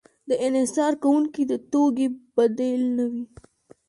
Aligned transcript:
د 0.29 0.31
انحصار 0.45 0.93
کوونکي 1.03 1.43
د 1.51 1.53
توکې 1.71 2.07
بدیل 2.35 2.81
نه 2.97 3.05
وي. 3.11 3.23